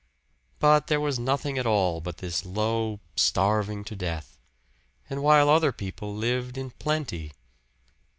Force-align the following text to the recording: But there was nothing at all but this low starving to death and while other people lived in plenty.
But 0.57 0.87
there 0.87 0.99
was 0.99 1.19
nothing 1.19 1.59
at 1.59 1.67
all 1.67 2.01
but 2.01 2.17
this 2.17 2.43
low 2.43 2.99
starving 3.15 3.83
to 3.83 3.95
death 3.95 4.39
and 5.11 5.21
while 5.21 5.47
other 5.47 5.71
people 5.71 6.11
lived 6.15 6.57
in 6.57 6.71
plenty. 6.71 7.33